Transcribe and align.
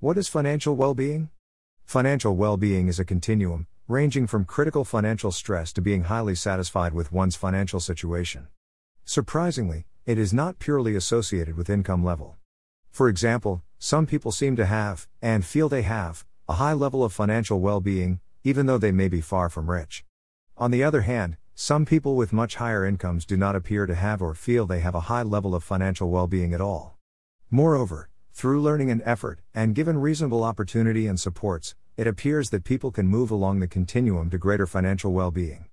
What 0.00 0.16
is 0.16 0.28
financial 0.28 0.76
well 0.76 0.94
being? 0.94 1.30
Financial 1.84 2.36
well 2.36 2.56
being 2.56 2.86
is 2.86 3.00
a 3.00 3.04
continuum, 3.04 3.66
ranging 3.88 4.28
from 4.28 4.44
critical 4.44 4.84
financial 4.84 5.32
stress 5.32 5.72
to 5.72 5.80
being 5.80 6.04
highly 6.04 6.36
satisfied 6.36 6.94
with 6.94 7.10
one's 7.10 7.34
financial 7.34 7.80
situation. 7.80 8.46
Surprisingly, 9.04 9.86
it 10.06 10.16
is 10.16 10.32
not 10.32 10.60
purely 10.60 10.94
associated 10.94 11.56
with 11.56 11.68
income 11.68 12.04
level. 12.04 12.36
For 12.92 13.08
example, 13.08 13.64
some 13.80 14.06
people 14.06 14.30
seem 14.30 14.54
to 14.54 14.66
have, 14.66 15.08
and 15.20 15.44
feel 15.44 15.68
they 15.68 15.82
have, 15.82 16.24
a 16.48 16.54
high 16.54 16.74
level 16.74 17.02
of 17.02 17.12
financial 17.12 17.58
well 17.58 17.80
being, 17.80 18.20
even 18.44 18.66
though 18.66 18.78
they 18.78 18.92
may 18.92 19.08
be 19.08 19.20
far 19.20 19.48
from 19.48 19.68
rich. 19.68 20.04
On 20.56 20.70
the 20.70 20.84
other 20.84 21.00
hand, 21.00 21.38
some 21.56 21.84
people 21.84 22.14
with 22.14 22.32
much 22.32 22.54
higher 22.54 22.86
incomes 22.86 23.26
do 23.26 23.36
not 23.36 23.56
appear 23.56 23.84
to 23.84 23.96
have 23.96 24.22
or 24.22 24.32
feel 24.32 24.64
they 24.64 24.78
have 24.78 24.94
a 24.94 25.10
high 25.10 25.24
level 25.24 25.56
of 25.56 25.64
financial 25.64 26.08
well 26.08 26.28
being 26.28 26.54
at 26.54 26.60
all. 26.60 26.96
Moreover, 27.50 28.10
through 28.32 28.62
learning 28.62 28.90
and 28.90 29.02
effort, 29.04 29.40
and 29.54 29.74
given 29.74 29.98
reasonable 29.98 30.44
opportunity 30.44 31.06
and 31.06 31.18
supports, 31.18 31.74
it 31.96 32.06
appears 32.06 32.50
that 32.50 32.64
people 32.64 32.90
can 32.90 33.06
move 33.06 33.30
along 33.30 33.58
the 33.58 33.66
continuum 33.66 34.30
to 34.30 34.38
greater 34.38 34.66
financial 34.66 35.12
well 35.12 35.30
being. 35.30 35.66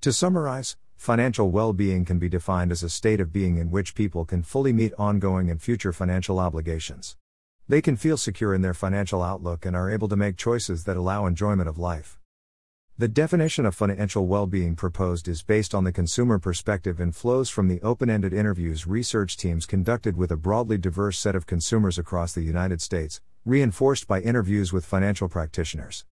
To 0.00 0.12
summarize, 0.12 0.76
financial 0.96 1.50
well 1.50 1.72
being 1.72 2.04
can 2.04 2.18
be 2.18 2.28
defined 2.28 2.72
as 2.72 2.82
a 2.82 2.88
state 2.88 3.20
of 3.20 3.32
being 3.32 3.56
in 3.56 3.70
which 3.70 3.94
people 3.94 4.24
can 4.24 4.42
fully 4.42 4.72
meet 4.72 4.92
ongoing 4.98 5.50
and 5.50 5.62
future 5.62 5.92
financial 5.92 6.38
obligations. 6.38 7.16
They 7.68 7.80
can 7.80 7.96
feel 7.96 8.16
secure 8.16 8.54
in 8.54 8.62
their 8.62 8.74
financial 8.74 9.22
outlook 9.22 9.64
and 9.64 9.76
are 9.76 9.90
able 9.90 10.08
to 10.08 10.16
make 10.16 10.36
choices 10.36 10.84
that 10.84 10.96
allow 10.96 11.26
enjoyment 11.26 11.68
of 11.68 11.78
life. 11.78 12.17
The 13.00 13.06
definition 13.06 13.64
of 13.64 13.76
financial 13.76 14.26
well 14.26 14.48
being 14.48 14.74
proposed 14.74 15.28
is 15.28 15.44
based 15.44 15.72
on 15.72 15.84
the 15.84 15.92
consumer 15.92 16.40
perspective 16.40 16.98
and 16.98 17.14
flows 17.14 17.48
from 17.48 17.68
the 17.68 17.80
open 17.80 18.10
ended 18.10 18.32
interviews 18.32 18.88
research 18.88 19.36
teams 19.36 19.66
conducted 19.66 20.16
with 20.16 20.32
a 20.32 20.36
broadly 20.36 20.78
diverse 20.78 21.16
set 21.16 21.36
of 21.36 21.46
consumers 21.46 21.96
across 21.96 22.32
the 22.32 22.42
United 22.42 22.82
States, 22.82 23.20
reinforced 23.44 24.08
by 24.08 24.20
interviews 24.20 24.72
with 24.72 24.84
financial 24.84 25.28
practitioners. 25.28 26.06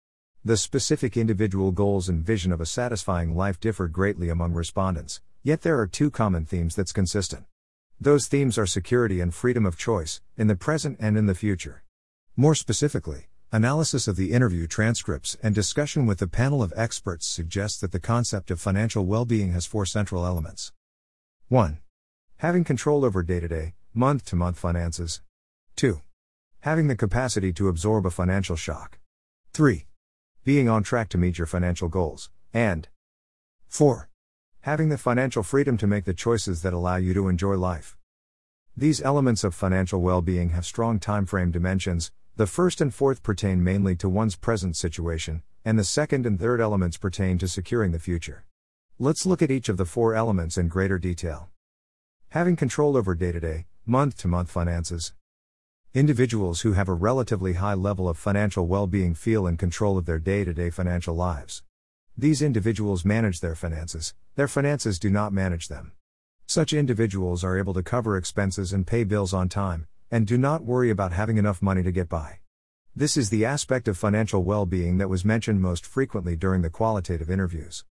The 0.45 0.59
specific 0.59 1.17
individual 1.17 1.73
goals 1.73 2.11
and 2.11 2.23
vision 2.23 2.53
of 2.53 2.61
a 2.61 2.67
satisfying 2.67 3.35
life 3.35 3.59
differed 3.59 3.95
greatly 3.95 4.29
among 4.29 4.53
respondents, 4.53 5.23
yet 5.43 5.63
there 5.63 5.81
are 5.81 5.87
two 5.87 6.11
common 6.11 6.45
themes 6.45 6.77
that's 6.77 6.93
consistent. 6.93 7.47
Those 7.99 8.27
themes 8.27 8.59
are 8.59 8.67
security 8.67 9.23
and 9.23 9.33
freedom 9.33 9.65
of 9.65 9.79
choice, 9.79 10.21
in 10.37 10.49
the 10.49 10.55
present 10.55 10.99
and 11.01 11.17
in 11.17 11.25
the 11.25 11.35
future. 11.35 11.83
More 12.37 12.55
specifically, 12.55 13.29
Analysis 13.55 14.09
of 14.09 14.17
the 14.17 14.33
interview 14.33 14.67
transcripts 14.67 15.37
and 15.41 15.55
discussion 15.55 16.07
with 16.07 16.19
the 16.19 16.27
panel 16.27 16.61
of 16.61 16.73
experts 16.75 17.25
suggests 17.25 17.79
that 17.79 17.93
the 17.93 18.01
concept 18.01 18.51
of 18.51 18.61
financial 18.61 19.07
well 19.07 19.25
being 19.25 19.53
has 19.53 19.65
four 19.65 19.87
central 19.87 20.27
elements. 20.27 20.73
1. 21.51 21.79
Having 22.39 22.65
control 22.65 23.05
over 23.05 23.23
day 23.23 23.39
to 23.39 23.47
day, 23.47 23.75
month 23.95 24.25
to 24.25 24.35
month 24.35 24.59
finances. 24.59 25.23
2. 25.77 26.01
Having 26.63 26.89
the 26.89 26.97
capacity 26.97 27.53
to 27.53 27.69
absorb 27.69 28.05
a 28.07 28.11
financial 28.11 28.57
shock. 28.57 28.99
3. 29.53 29.87
Being 30.43 30.69
on 30.69 30.83
track 30.83 31.09
to 31.11 31.17
meet 31.17 31.39
your 31.39 31.47
financial 31.47 31.87
goals. 31.87 32.31
And 32.53 32.89
4. 33.69 34.09
Having 34.63 34.89
the 34.89 34.99
financial 34.99 35.45
freedom 35.45 35.77
to 35.77 35.87
make 35.87 36.07
the 36.07 36.13
choices 36.13 36.63
that 36.63 36.73
allow 36.73 36.97
you 36.97 37.15
to 37.15 37.29
enjoy 37.29 37.55
life. 37.55 37.97
These 38.77 39.01
elements 39.01 39.45
of 39.45 39.55
financial 39.55 40.01
well 40.01 40.23
being 40.23 40.49
have 40.49 40.67
strong 40.67 40.99
time 40.99 41.25
frame 41.25 41.53
dimensions, 41.53 42.11
the 42.37 42.47
first 42.49 42.81
and 42.81 42.93
fourth 42.93 43.23
pertain 43.23 43.63
mainly 43.63 43.95
to 43.95 44.09
one's 44.09 44.35
present 44.35 44.77
situation, 44.77 45.45
and 45.65 45.79
the 45.79 45.85
second 45.85 46.27
and 46.27 46.41
third 46.41 46.61
elements 46.61 46.97
pertain 46.97 47.39
to 47.39 47.47
securing 47.47 47.93
the 47.93 47.99
future. 48.01 48.45
Let's 48.99 49.25
look 49.25 49.41
at 49.41 49.53
each 49.53 49.69
of 49.69 49.77
the 49.77 49.85
four 49.85 50.17
elements 50.17 50.59
in 50.59 50.67
greater 50.67 50.99
detail. 50.99 51.51
Having 52.31 52.57
control 52.57 52.97
over 52.97 53.15
day 53.15 53.31
to 53.31 53.39
day, 53.39 53.67
month 53.87 54.17
to 54.19 54.27
month 54.27 54.51
finances. 54.51 55.15
Individuals 55.95 56.63
who 56.63 56.73
have 56.73 56.89
a 56.89 56.93
relatively 56.93 57.53
high 57.53 57.75
level 57.75 58.09
of 58.09 58.19
financial 58.19 58.67
well 58.67 58.89
being 58.89 59.15
feel 59.15 59.47
in 59.47 59.57
control 59.57 59.97
of 59.97 60.05
their 60.05 60.19
day 60.19 60.43
to 60.43 60.53
day 60.53 60.71
financial 60.71 61.15
lives. 61.15 61.63
These 62.19 62.43
individuals 62.43 63.05
manage 63.05 63.39
their 63.39 63.55
finances, 63.55 64.13
their 64.35 64.49
finances 64.49 64.99
do 64.99 65.09
not 65.09 65.33
manage 65.33 65.69
them. 65.69 65.93
Such 66.47 66.73
individuals 66.73 67.45
are 67.45 67.57
able 67.57 67.75
to 67.75 67.83
cover 67.85 68.17
expenses 68.17 68.73
and 68.73 68.85
pay 68.85 69.05
bills 69.05 69.33
on 69.33 69.49
time, 69.49 69.87
and 70.11 70.27
do 70.27 70.39
not 70.39 70.65
worry 70.65 70.91
about 70.91 71.13
having 71.13 71.39
enough 71.39 71.63
money 71.63 71.83
to 71.83 71.93
get 71.93 72.09
by. 72.09 72.39
This 72.97 73.17
is 73.17 73.31
the 73.31 73.45
aspect 73.45 73.89
of 73.89 73.99
financial 73.99 74.45
well 74.45 74.67
being 74.67 74.99
that 74.99 75.09
was 75.09 75.25
mentioned 75.25 75.61
most 75.61 75.85
frequently 75.85 76.37
during 76.37 76.63
the 76.63 76.71
qualitative 76.71 77.31
interviews. 77.31 77.85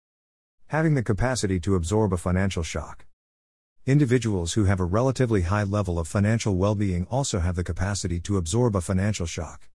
Having 0.67 0.95
the 0.95 1.03
capacity 1.03 1.59
to 1.61 1.75
absorb 1.75 2.13
a 2.13 2.17
financial 2.17 2.63
shock. 2.63 3.07
Individuals 3.87 4.53
who 4.53 4.65
have 4.65 4.79
a 4.79 4.85
relatively 4.85 5.43
high 5.43 5.63
level 5.63 5.99
of 5.99 6.07
financial 6.07 6.57
well 6.57 6.75
being 6.75 7.07
also 7.11 7.39
have 7.39 7.57
the 7.57 7.65
capacity 7.65 8.21
to 8.21 8.37
absorb 8.37 8.77
a 8.77 8.81
financial 8.81 9.25
shock. 9.27 9.69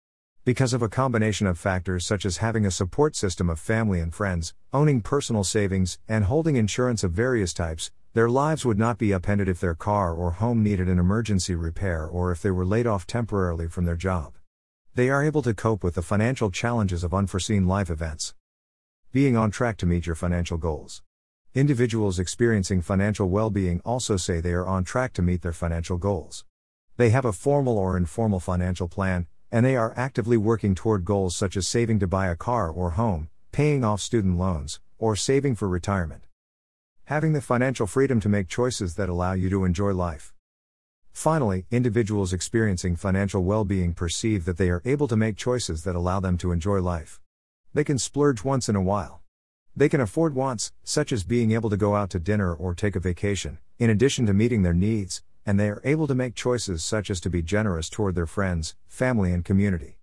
Because 0.45 0.75
of 0.75 0.83
a 0.83 0.91
combination 0.91 1.47
of 1.47 1.59
factors 1.59 2.05
such 2.05 2.27
as 2.27 2.37
having 2.37 2.67
a 2.67 2.71
support 2.71 3.17
system 3.17 3.49
of 3.49 3.59
family 3.59 4.01
and 4.01 4.15
friends, 4.15 4.53
owning 4.75 5.01
personal 5.01 5.43
savings, 5.43 5.99
and 6.07 6.25
holding 6.25 6.57
insurance 6.57 7.03
of 7.03 7.13
various 7.13 7.55
types, 7.55 7.91
their 8.15 8.31
lives 8.31 8.65
would 8.65 8.79
not 8.79 8.97
be 8.97 9.13
upended 9.13 9.49
if 9.49 9.59
their 9.59 9.75
car 9.75 10.15
or 10.15 10.31
home 10.31 10.63
needed 10.63 10.89
an 10.89 11.01
emergency 11.01 11.57
repair 11.57 12.07
or 12.07 12.31
if 12.31 12.41
they 12.41 12.51
were 12.53 12.65
laid 12.65 12.87
off 12.87 13.09
temporarily 13.09 13.67
from 13.67 13.87
their 13.87 13.97
job. 13.97 14.35
They 14.95 15.11
are 15.11 15.25
able 15.25 15.43
to 15.43 15.53
cope 15.53 15.83
with 15.83 15.97
the 15.97 16.03
financial 16.03 16.53
challenges 16.53 17.03
of 17.03 17.13
unforeseen 17.13 17.67
life 17.67 17.91
events. 17.91 18.33
Being 19.11 19.37
on 19.37 19.51
track 19.51 19.79
to 19.79 19.87
meet 19.87 20.07
your 20.07 20.15
financial 20.15 20.59
goals. 20.59 21.03
Individuals 21.55 22.21
experiencing 22.21 22.83
financial 22.83 23.29
well 23.29 23.51
being 23.51 23.81
also 23.85 24.17
say 24.17 24.41
they 24.41 24.53
are 24.53 24.67
on 24.67 24.85
track 24.85 25.13
to 25.15 25.23
meet 25.23 25.43
their 25.43 25.53
financial 25.53 25.99
goals. 25.99 26.45
They 26.97 27.11
have 27.11 27.25
a 27.25 27.33
formal 27.33 27.77
or 27.77 27.97
informal 27.97 28.39
financial 28.39 28.87
plan, 28.87 29.27
and 29.51 29.67
they 29.67 29.75
are 29.75 29.93
actively 29.97 30.37
working 30.37 30.77
toward 30.77 31.05
goals 31.05 31.35
such 31.35 31.57
as 31.57 31.67
saving 31.67 31.99
to 31.99 32.07
buy 32.07 32.29
a 32.29 32.37
car 32.37 32.71
or 32.71 32.91
home, 32.91 33.29
paying 33.51 33.83
off 33.83 34.01
student 34.01 34.39
loans, 34.39 34.79
or 34.99 35.17
saving 35.17 35.57
for 35.57 35.69
retirement. 35.69 36.29
Having 37.09 37.35
the 37.35 37.43
financial 37.43 37.87
freedom 37.87 38.19
to 38.21 38.31
make 38.31 38.49
choices 38.49 38.95
that 38.95 39.11
allow 39.11 39.35
you 39.35 39.51
to 39.51 39.67
enjoy 39.67 39.93
life. 39.93 40.33
Finally, 41.13 41.67
individuals 41.71 42.33
experiencing 42.33 42.97
financial 42.97 43.45
well 43.45 43.63
being 43.63 43.93
perceive 43.93 44.47
that 44.47 44.57
they 44.57 44.71
are 44.71 44.81
able 44.87 45.07
to 45.09 45.15
make 45.15 45.37
choices 45.37 45.85
that 45.85 45.95
allow 45.95 46.19
them 46.19 46.39
to 46.39 46.51
enjoy 46.51 46.81
life. 46.81 47.21
They 47.75 47.85
can 47.85 47.99
splurge 47.99 48.43
once 48.43 48.71
in 48.71 48.75
a 48.75 48.81
while. 48.81 49.21
They 49.77 49.91
can 49.91 50.01
afford 50.01 50.35
wants, 50.35 50.73
such 50.83 51.13
as 51.13 51.25
being 51.25 51.53
able 51.53 51.69
to 51.69 51.77
go 51.77 51.95
out 51.95 52.09
to 52.09 52.19
dinner 52.19 52.55
or 52.55 52.75
take 52.75 52.97
a 52.97 53.01
vacation, 53.01 53.59
in 53.79 53.91
addition 53.91 54.25
to 54.25 54.33
meeting 54.33 54.63
their 54.63 54.73
needs, 54.73 55.23
and 55.45 55.61
they 55.61 55.69
are 55.69 55.83
able 55.85 56.07
to 56.07 56.15
make 56.15 56.35
choices 56.35 56.83
such 56.83 57.11
as 57.11 57.21
to 57.21 57.29
be 57.29 57.43
generous 57.43 57.91
toward 57.91 58.15
their 58.15 58.25
friends, 58.25 58.77
family, 58.87 59.31
and 59.31 59.45
community. 59.45 59.99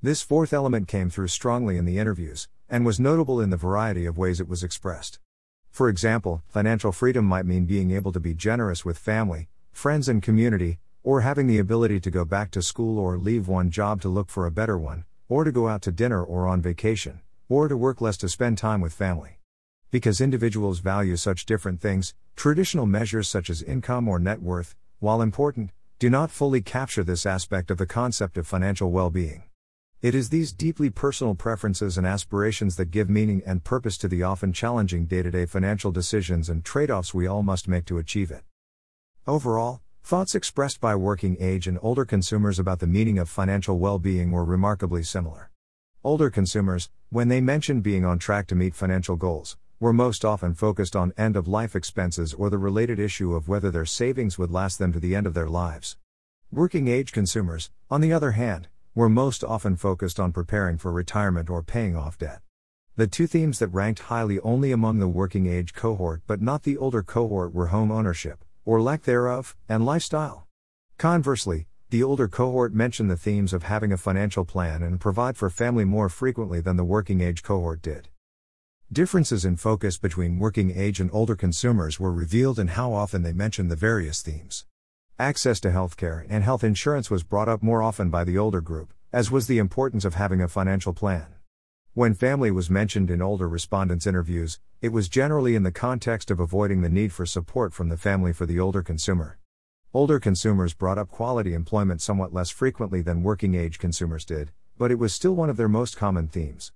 This 0.00 0.22
fourth 0.22 0.52
element 0.52 0.86
came 0.86 1.10
through 1.10 1.26
strongly 1.26 1.76
in 1.76 1.86
the 1.86 1.98
interviews, 1.98 2.46
and 2.68 2.86
was 2.86 3.00
notable 3.00 3.40
in 3.40 3.50
the 3.50 3.56
variety 3.56 4.06
of 4.06 4.16
ways 4.16 4.40
it 4.40 4.48
was 4.48 4.62
expressed. 4.62 5.18
For 5.70 5.88
example, 5.88 6.42
financial 6.48 6.92
freedom 6.92 7.24
might 7.24 7.46
mean 7.46 7.64
being 7.64 7.90
able 7.90 8.12
to 8.12 8.20
be 8.20 8.34
generous 8.34 8.84
with 8.84 8.98
family, 8.98 9.48
friends, 9.72 10.08
and 10.08 10.22
community, 10.22 10.78
or 11.02 11.22
having 11.22 11.46
the 11.46 11.58
ability 11.58 12.00
to 12.00 12.10
go 12.10 12.24
back 12.24 12.50
to 12.50 12.62
school 12.62 12.98
or 12.98 13.16
leave 13.16 13.48
one 13.48 13.70
job 13.70 14.02
to 14.02 14.08
look 14.08 14.28
for 14.28 14.46
a 14.46 14.50
better 14.50 14.76
one, 14.76 15.04
or 15.28 15.44
to 15.44 15.52
go 15.52 15.68
out 15.68 15.80
to 15.82 15.92
dinner 15.92 16.22
or 16.22 16.46
on 16.46 16.60
vacation, 16.60 17.20
or 17.48 17.68
to 17.68 17.76
work 17.76 18.00
less 18.00 18.16
to 18.18 18.28
spend 18.28 18.58
time 18.58 18.80
with 18.80 18.92
family. 18.92 19.38
Because 19.90 20.20
individuals 20.20 20.80
value 20.80 21.16
such 21.16 21.46
different 21.46 21.80
things, 21.80 22.14
traditional 22.36 22.86
measures 22.86 23.28
such 23.28 23.48
as 23.48 23.62
income 23.62 24.08
or 24.08 24.18
net 24.18 24.42
worth, 24.42 24.76
while 24.98 25.22
important, 25.22 25.70
do 25.98 26.10
not 26.10 26.30
fully 26.30 26.60
capture 26.60 27.04
this 27.04 27.26
aspect 27.26 27.70
of 27.70 27.78
the 27.78 27.86
concept 27.86 28.36
of 28.36 28.46
financial 28.46 28.90
well 28.90 29.10
being. 29.10 29.44
It 30.02 30.14
is 30.14 30.30
these 30.30 30.54
deeply 30.54 30.88
personal 30.88 31.34
preferences 31.34 31.98
and 31.98 32.06
aspirations 32.06 32.76
that 32.76 32.90
give 32.90 33.10
meaning 33.10 33.42
and 33.44 33.62
purpose 33.62 33.98
to 33.98 34.08
the 34.08 34.22
often 34.22 34.50
challenging 34.50 35.04
day 35.04 35.20
to 35.20 35.30
day 35.30 35.44
financial 35.44 35.92
decisions 35.92 36.48
and 36.48 36.64
trade 36.64 36.90
offs 36.90 37.12
we 37.12 37.26
all 37.26 37.42
must 37.42 37.68
make 37.68 37.84
to 37.84 37.98
achieve 37.98 38.30
it. 38.30 38.42
Overall, 39.26 39.82
thoughts 40.02 40.34
expressed 40.34 40.80
by 40.80 40.96
working 40.96 41.36
age 41.38 41.66
and 41.68 41.78
older 41.82 42.06
consumers 42.06 42.58
about 42.58 42.78
the 42.78 42.86
meaning 42.86 43.18
of 43.18 43.28
financial 43.28 43.78
well 43.78 43.98
being 43.98 44.30
were 44.30 44.42
remarkably 44.42 45.02
similar. 45.02 45.50
Older 46.02 46.30
consumers, 46.30 46.88
when 47.10 47.28
they 47.28 47.42
mentioned 47.42 47.82
being 47.82 48.06
on 48.06 48.18
track 48.18 48.46
to 48.46 48.54
meet 48.54 48.74
financial 48.74 49.16
goals, 49.16 49.58
were 49.80 49.92
most 49.92 50.24
often 50.24 50.54
focused 50.54 50.96
on 50.96 51.12
end 51.18 51.36
of 51.36 51.46
life 51.46 51.76
expenses 51.76 52.32
or 52.32 52.48
the 52.48 52.56
related 52.56 52.98
issue 52.98 53.34
of 53.34 53.48
whether 53.48 53.70
their 53.70 53.84
savings 53.84 54.38
would 54.38 54.50
last 54.50 54.78
them 54.78 54.94
to 54.94 54.98
the 54.98 55.14
end 55.14 55.26
of 55.26 55.34
their 55.34 55.48
lives. 55.48 55.98
Working 56.50 56.88
age 56.88 57.12
consumers, 57.12 57.70
on 57.90 58.00
the 58.00 58.14
other 58.14 58.30
hand, 58.30 58.68
were 58.94 59.08
most 59.08 59.44
often 59.44 59.76
focused 59.76 60.18
on 60.18 60.32
preparing 60.32 60.76
for 60.76 60.90
retirement 60.90 61.48
or 61.48 61.62
paying 61.62 61.96
off 61.96 62.18
debt. 62.18 62.40
The 62.96 63.06
two 63.06 63.26
themes 63.26 63.60
that 63.60 63.68
ranked 63.68 64.00
highly 64.00 64.40
only 64.40 64.72
among 64.72 64.98
the 64.98 65.08
working 65.08 65.46
age 65.46 65.72
cohort 65.72 66.22
but 66.26 66.42
not 66.42 66.64
the 66.64 66.76
older 66.76 67.02
cohort 67.02 67.54
were 67.54 67.68
home 67.68 67.92
ownership, 67.92 68.44
or 68.64 68.82
lack 68.82 69.02
thereof, 69.02 69.56
and 69.68 69.86
lifestyle. 69.86 70.46
Conversely, 70.98 71.66
the 71.90 72.02
older 72.02 72.28
cohort 72.28 72.74
mentioned 72.74 73.10
the 73.10 73.16
themes 73.16 73.52
of 73.52 73.62
having 73.62 73.92
a 73.92 73.96
financial 73.96 74.44
plan 74.44 74.82
and 74.82 75.00
provide 75.00 75.36
for 75.36 75.50
family 75.50 75.84
more 75.84 76.08
frequently 76.08 76.60
than 76.60 76.76
the 76.76 76.84
working 76.84 77.20
age 77.20 77.42
cohort 77.42 77.82
did. 77.82 78.08
Differences 78.92 79.44
in 79.44 79.56
focus 79.56 79.98
between 79.98 80.38
working 80.38 80.76
age 80.76 81.00
and 81.00 81.10
older 81.12 81.36
consumers 81.36 82.00
were 82.00 82.12
revealed 82.12 82.58
in 82.58 82.68
how 82.68 82.92
often 82.92 83.22
they 83.22 83.32
mentioned 83.32 83.70
the 83.70 83.76
various 83.76 84.20
themes. 84.20 84.66
Access 85.20 85.60
to 85.60 85.68
healthcare 85.68 86.24
and 86.30 86.42
health 86.42 86.64
insurance 86.64 87.10
was 87.10 87.24
brought 87.24 87.46
up 87.46 87.62
more 87.62 87.82
often 87.82 88.08
by 88.08 88.24
the 88.24 88.38
older 88.38 88.62
group, 88.62 88.94
as 89.12 89.30
was 89.30 89.48
the 89.48 89.58
importance 89.58 90.06
of 90.06 90.14
having 90.14 90.40
a 90.40 90.48
financial 90.48 90.94
plan. 90.94 91.26
When 91.92 92.14
family 92.14 92.50
was 92.50 92.70
mentioned 92.70 93.10
in 93.10 93.20
older 93.20 93.46
respondents' 93.46 94.06
interviews, 94.06 94.60
it 94.80 94.94
was 94.94 95.10
generally 95.10 95.54
in 95.54 95.62
the 95.62 95.72
context 95.72 96.30
of 96.30 96.40
avoiding 96.40 96.80
the 96.80 96.88
need 96.88 97.12
for 97.12 97.26
support 97.26 97.74
from 97.74 97.90
the 97.90 97.98
family 97.98 98.32
for 98.32 98.46
the 98.46 98.58
older 98.58 98.82
consumer. 98.82 99.38
Older 99.92 100.18
consumers 100.18 100.72
brought 100.72 100.96
up 100.96 101.10
quality 101.10 101.52
employment 101.52 102.00
somewhat 102.00 102.32
less 102.32 102.48
frequently 102.48 103.02
than 103.02 103.22
working 103.22 103.54
age 103.54 103.78
consumers 103.78 104.24
did, 104.24 104.52
but 104.78 104.90
it 104.90 104.98
was 104.98 105.12
still 105.14 105.34
one 105.34 105.50
of 105.50 105.58
their 105.58 105.68
most 105.68 105.98
common 105.98 106.28
themes. 106.28 106.72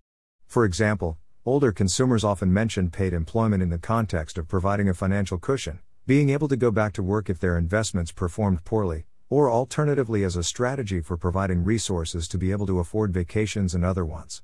For 0.47 0.67
example, 0.67 1.17
older 1.47 1.73
consumers 1.73 2.25
often 2.25 2.53
mentioned 2.53 2.93
paid 2.93 3.15
employment 3.15 3.63
in 3.63 3.71
the 3.71 3.79
context 3.79 4.37
of 4.37 4.49
providing 4.49 4.87
a 4.87 4.93
financial 4.93 5.39
cushion, 5.39 5.79
being 6.07 6.29
able 6.29 6.49
to 6.49 6.57
go 6.57 6.71
back 6.71 6.93
to 6.93 7.03
work 7.03 7.31
if 7.31 7.41
their 7.41 7.57
investments 7.57 8.13
performed 8.13 8.63
poorly, 8.65 9.05
or 9.31 9.51
alternatively 9.51 10.23
as 10.23 10.37
a 10.37 10.43
strategy 10.43 11.01
for 11.01 11.17
providing 11.17 11.65
resources 11.65 12.29
to 12.29 12.37
be 12.37 12.53
able 12.53 12.67
to 12.67 12.79
afford 12.79 13.11
vacations 13.11 13.75
and 13.75 13.87
other 13.87 14.05
wants. 14.05 14.43